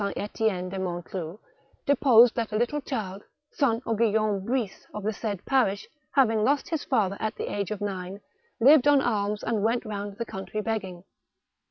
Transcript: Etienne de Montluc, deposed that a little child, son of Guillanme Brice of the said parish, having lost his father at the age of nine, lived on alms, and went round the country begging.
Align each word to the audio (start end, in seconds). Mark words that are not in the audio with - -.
Etienne 0.15 0.67
de 0.69 0.79
Montluc, 0.79 1.39
deposed 1.85 2.33
that 2.33 2.51
a 2.51 2.57
little 2.57 2.81
child, 2.81 3.21
son 3.51 3.79
of 3.85 3.97
Guillanme 3.99 4.43
Brice 4.43 4.87
of 4.95 5.03
the 5.03 5.13
said 5.13 5.45
parish, 5.45 5.87
having 6.13 6.43
lost 6.43 6.69
his 6.69 6.83
father 6.83 7.17
at 7.19 7.35
the 7.35 7.53
age 7.53 7.69
of 7.69 7.81
nine, 7.81 8.19
lived 8.59 8.87
on 8.87 8.99
alms, 8.99 9.43
and 9.43 9.61
went 9.61 9.85
round 9.85 10.17
the 10.17 10.25
country 10.25 10.59
begging. 10.59 11.03